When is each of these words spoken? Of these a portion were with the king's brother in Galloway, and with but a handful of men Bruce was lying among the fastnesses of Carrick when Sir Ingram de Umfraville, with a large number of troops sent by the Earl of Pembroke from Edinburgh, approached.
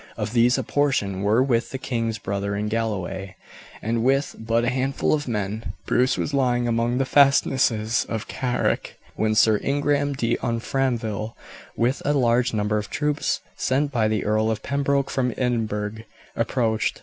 Of 0.17 0.33
these 0.33 0.57
a 0.57 0.63
portion 0.63 1.21
were 1.21 1.43
with 1.43 1.69
the 1.69 1.77
king's 1.77 2.17
brother 2.17 2.55
in 2.55 2.69
Galloway, 2.69 3.35
and 3.83 4.03
with 4.03 4.35
but 4.39 4.63
a 4.63 4.69
handful 4.69 5.13
of 5.13 5.27
men 5.27 5.73
Bruce 5.85 6.17
was 6.17 6.33
lying 6.33 6.67
among 6.67 6.97
the 6.97 7.05
fastnesses 7.05 8.03
of 8.09 8.27
Carrick 8.27 8.97
when 9.15 9.35
Sir 9.35 9.59
Ingram 9.61 10.13
de 10.13 10.37
Umfraville, 10.37 11.35
with 11.77 12.01
a 12.03 12.13
large 12.13 12.51
number 12.51 12.79
of 12.79 12.89
troops 12.89 13.41
sent 13.55 13.91
by 13.91 14.07
the 14.07 14.25
Earl 14.25 14.49
of 14.49 14.63
Pembroke 14.63 15.11
from 15.11 15.35
Edinburgh, 15.37 15.99
approached. 16.35 16.99